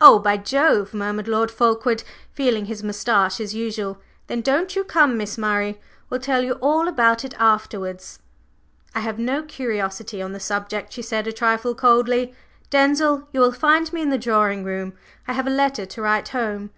[0.00, 3.98] "Oh, by Jove!" murmured Lord Fulkeward, feeling his moustache as usual.
[4.26, 5.80] "Then don't you come, Miss Murray.
[6.10, 8.18] We'll tell you all about it afterwards."
[8.92, 12.34] "I have no curiosity on the subject," she said a trifle coldly.
[12.70, 14.94] "Denzil, you will find me in the drawing room.
[15.28, 16.70] I have a letter to write home."